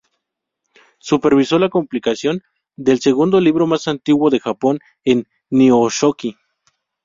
[0.97, 2.41] Supervisó la compilación
[2.75, 6.37] del segundo libro más antiguo de Japón, el Nihonshoki.